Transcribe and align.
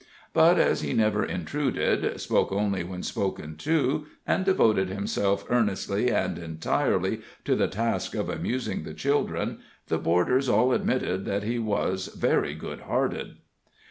But 0.33 0.57
as 0.57 0.81
he 0.81 0.93
never 0.93 1.23
intruded, 1.23 2.19
spoke 2.19 2.51
only 2.51 2.83
when 2.83 3.03
spoken 3.03 3.55
to, 3.57 4.07
and 4.25 4.43
devoted 4.43 4.89
himself 4.89 5.45
earnestly 5.47 6.09
and 6.09 6.39
entirely 6.39 7.21
to 7.45 7.55
the 7.55 7.67
task 7.67 8.15
of 8.15 8.27
amusing 8.27 8.81
the 8.83 8.95
children, 8.95 9.59
the 9.89 9.99
boarders 9.99 10.49
all 10.49 10.73
admitted 10.73 11.25
that 11.25 11.43
he 11.43 11.59
was 11.59 12.07
very 12.07 12.55
good 12.55 12.79
hearted. 12.79 13.35